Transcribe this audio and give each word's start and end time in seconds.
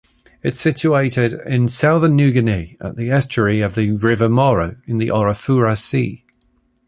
It 0.41 0.53
is 0.55 0.59
situated 0.59 1.31
in 1.45 1.67
southern 1.67 2.15
New 2.15 2.31
Guinea 2.31 2.75
at 2.81 2.95
the 2.95 3.11
estuary 3.11 3.61
of 3.61 3.75
the 3.75 3.91
River 3.91 4.29
Maro 4.29 4.77
in 4.87 4.97
the 4.97 5.09
Arafura 5.09 5.77
Sea. 5.77 6.25